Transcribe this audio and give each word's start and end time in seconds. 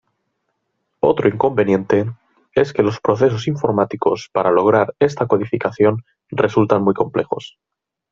Otro 1.01 1.27
inconveniente, 1.29 2.07
es 2.55 2.73
que 2.73 2.81
los 2.81 2.99
procesos 2.99 3.47
informáticos 3.47 4.31
para 4.33 4.49
lograr 4.49 4.95
esta 4.97 5.27
codificación 5.27 6.03
resultan 6.31 6.81
muy 6.83 6.95
complejos. 6.95 7.59